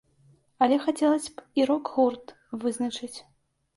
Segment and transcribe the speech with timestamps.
[0.65, 3.15] Але хацелася б і рок-гурт вызначыць.